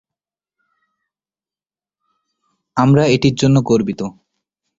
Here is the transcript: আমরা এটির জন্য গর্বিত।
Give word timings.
আমরা 2.77 3.03
এটির 3.05 3.35
জন্য 3.35 3.55
গর্বিত। 3.61 4.01